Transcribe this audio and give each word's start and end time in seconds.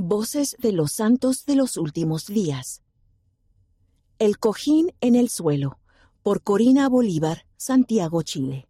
Voces 0.00 0.54
de 0.60 0.70
los 0.70 0.92
Santos 0.92 1.44
de 1.44 1.56
los 1.56 1.76
Últimos 1.76 2.26
Días. 2.26 2.84
El 4.20 4.38
cojín 4.38 4.92
en 5.00 5.16
el 5.16 5.28
suelo, 5.28 5.80
por 6.22 6.44
Corina 6.44 6.88
Bolívar, 6.88 7.46
Santiago, 7.56 8.22
Chile. 8.22 8.68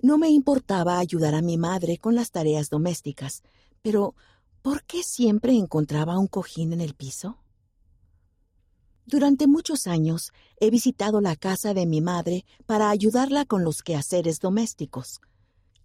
No 0.00 0.18
me 0.18 0.28
importaba 0.28 1.00
ayudar 1.00 1.34
a 1.34 1.42
mi 1.42 1.58
madre 1.58 1.98
con 1.98 2.14
las 2.14 2.30
tareas 2.30 2.70
domésticas, 2.70 3.42
pero 3.82 4.14
¿por 4.62 4.84
qué 4.84 5.02
siempre 5.02 5.56
encontraba 5.56 6.16
un 6.16 6.28
cojín 6.28 6.74
en 6.74 6.80
el 6.80 6.94
piso? 6.94 7.38
Durante 9.06 9.48
muchos 9.48 9.88
años 9.88 10.32
he 10.60 10.70
visitado 10.70 11.20
la 11.20 11.34
casa 11.34 11.74
de 11.74 11.86
mi 11.86 12.00
madre 12.00 12.44
para 12.66 12.90
ayudarla 12.90 13.46
con 13.46 13.64
los 13.64 13.82
quehaceres 13.82 14.38
domésticos. 14.38 15.20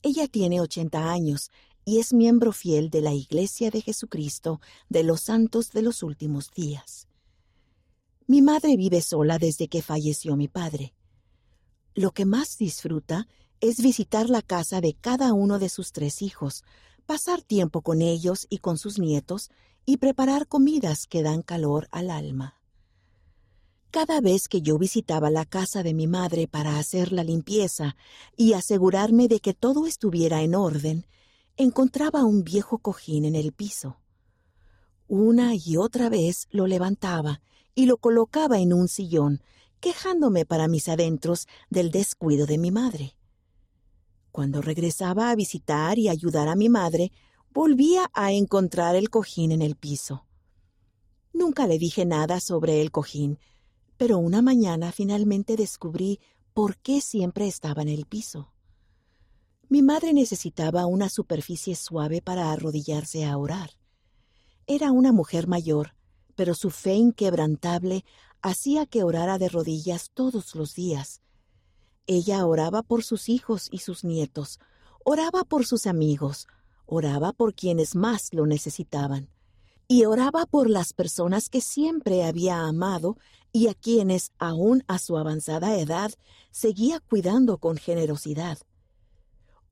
Ella 0.04 0.28
tiene 0.28 0.62
80 0.62 1.10
años 1.10 1.50
y 1.86 2.00
es 2.00 2.14
miembro 2.14 2.52
fiel 2.52 2.90
de 2.90 3.02
la 3.02 3.14
Iglesia 3.14 3.70
de 3.70 3.82
Jesucristo 3.82 4.60
de 4.90 5.04
los 5.04 5.22
Santos 5.22 5.72
de 5.72 5.84
los 5.84 6.02
Últimos 6.02 6.52
Días. 6.52 7.08
Mi 8.28 8.42
madre 8.42 8.76
vive 8.76 9.02
sola 9.02 9.38
desde 9.38 9.68
que 9.68 9.84
falleció 9.84 10.36
mi 10.36 10.48
padre. 10.48 10.96
Lo 11.94 12.12
que 12.12 12.26
más 12.26 12.58
disfruta 12.58 13.28
es 13.62 13.82
visitar 13.82 14.32
la 14.32 14.42
casa 14.42 14.82
de 14.82 14.96
cada 14.96 15.32
uno 15.34 15.60
de 15.60 15.70
sus 15.70 15.92
tres 15.92 16.24
hijos, 16.24 16.64
pasar 17.06 17.44
tiempo 17.44 17.82
con 17.82 18.02
ellos 18.02 18.48
y 18.50 18.58
con 18.58 18.80
sus 18.80 18.98
nietos 18.98 19.52
y 19.86 19.98
preparar 19.98 20.48
comidas 20.48 21.06
que 21.06 21.22
dan 21.22 21.44
calor 21.44 21.88
al 21.92 22.10
alma. 22.10 22.60
Cada 23.92 24.20
vez 24.20 24.48
que 24.50 24.62
yo 24.62 24.78
visitaba 24.78 25.30
la 25.30 25.46
casa 25.46 25.84
de 25.84 25.94
mi 25.94 26.08
madre 26.08 26.48
para 26.48 26.80
hacer 26.80 27.14
la 27.14 27.24
limpieza 27.24 27.96
y 28.36 28.54
asegurarme 28.54 29.28
de 29.28 29.40
que 29.40 29.54
todo 29.54 29.86
estuviera 29.86 30.42
en 30.42 30.56
orden, 30.56 31.06
encontraba 31.58 32.26
un 32.26 32.44
viejo 32.44 32.80
cojín 32.80 33.26
en 33.26 33.36
el 33.36 33.54
piso. 33.54 33.98
Una 35.08 35.54
y 35.56 35.78
otra 35.78 36.10
vez 36.10 36.48
lo 36.52 36.68
levantaba 36.68 37.42
y 37.74 37.86
lo 37.86 37.98
colocaba 37.98 38.60
en 38.60 38.74
un 38.74 38.88
sillón, 38.88 39.42
quejándome 39.80 40.46
para 40.46 40.68
mis 40.68 40.90
adentros 40.90 41.48
del 41.70 41.92
descuido 41.92 42.46
de 42.46 42.58
mi 42.58 42.72
madre. 42.72 43.16
Cuando 44.32 44.62
regresaba 44.62 45.30
a 45.30 45.36
visitar 45.36 45.98
y 45.98 46.10
ayudar 46.10 46.48
a 46.50 46.56
mi 46.56 46.68
madre, 46.68 47.12
volvía 47.52 48.10
a 48.14 48.34
encontrar 48.34 48.96
el 48.96 49.10
cojín 49.10 49.52
en 49.52 49.62
el 49.62 49.76
piso. 49.76 50.26
Nunca 51.32 51.68
le 51.68 51.78
dije 51.78 52.06
nada 52.06 52.40
sobre 52.40 52.82
el 52.82 52.92
cojín, 52.92 53.40
pero 53.96 54.18
una 54.18 54.42
mañana 54.42 54.92
finalmente 54.92 55.56
descubrí 55.56 56.20
por 56.54 56.78
qué 56.78 57.00
siempre 57.00 57.48
estaba 57.48 57.82
en 57.82 57.90
el 57.90 58.06
piso. 58.06 58.52
Mi 59.68 59.82
madre 59.82 60.14
necesitaba 60.14 60.86
una 60.86 61.10
superficie 61.10 61.76
suave 61.76 62.22
para 62.22 62.52
arrodillarse 62.52 63.26
a 63.26 63.38
orar. 63.38 63.72
Era 64.68 64.92
una 64.92 65.12
mujer 65.12 65.48
mayor, 65.48 65.96
pero 66.36 66.54
su 66.54 66.70
fe 66.70 66.94
inquebrantable 66.94 68.06
hacía 68.42 68.86
que 68.86 69.04
orara 69.04 69.38
de 69.38 69.50
rodillas 69.50 70.12
todos 70.14 70.56
los 70.56 70.76
días. 70.76 71.22
Ella 72.08 72.46
oraba 72.46 72.84
por 72.84 73.04
sus 73.04 73.30
hijos 73.30 73.68
y 73.72 73.80
sus 73.80 74.04
nietos, 74.04 74.60
oraba 75.04 75.44
por 75.44 75.66
sus 75.66 75.88
amigos, 75.88 76.48
oraba 76.86 77.32
por 77.34 77.56
quienes 77.56 77.96
más 77.96 78.34
lo 78.34 78.46
necesitaban 78.46 79.30
y 79.88 80.06
oraba 80.06 80.46
por 80.46 80.70
las 80.70 80.94
personas 80.94 81.50
que 81.50 81.62
siempre 81.62 82.24
había 82.24 82.62
amado 82.62 83.18
y 83.52 83.68
a 83.68 83.74
quienes, 83.74 84.32
aun 84.38 84.84
a 84.88 85.00
su 85.00 85.18
avanzada 85.18 85.78
edad, 85.78 86.12
seguía 86.52 87.00
cuidando 87.00 87.58
con 87.58 87.78
generosidad. 87.78 88.58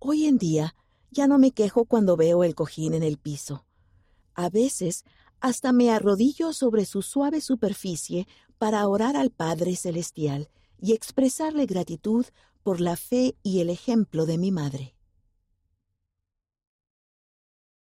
Hoy 0.06 0.26
en 0.26 0.38
día 0.38 0.76
ya 1.12 1.28
no 1.28 1.38
me 1.38 1.52
quejo 1.52 1.86
cuando 1.86 2.18
veo 2.18 2.44
el 2.44 2.56
cojín 2.56 2.94
en 2.94 3.04
el 3.04 3.18
piso. 3.18 3.66
A 4.36 4.50
veces 4.50 5.06
hasta 5.40 5.72
me 5.72 5.92
arrodillo 5.92 6.52
sobre 6.52 6.84
su 6.84 7.02
suave 7.02 7.40
superficie 7.40 8.28
para 8.58 8.86
orar 8.90 9.16
al 9.16 9.30
Padre 9.30 9.78
Celestial 9.78 10.50
y 10.78 10.92
expresarle 10.92 11.68
gratitud 11.68 12.26
por 12.64 12.82
la 12.82 12.98
fe 12.98 13.38
y 13.44 13.62
el 13.62 13.70
ejemplo 13.70 14.26
de 14.26 14.38
mi 14.38 14.52
madre. 14.52 14.94